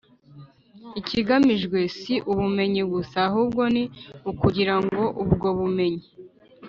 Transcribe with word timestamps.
ikigamijwe 0.99 1.79
si 1.97 2.13
ubumenyi 2.31 2.81
gusa 2.93 3.17
ahubwo 3.29 3.61
ni 3.73 3.83
ukugira 4.31 4.75
ngo 4.83 5.03
ubwo 5.23 5.47
bumenyi 5.57 6.05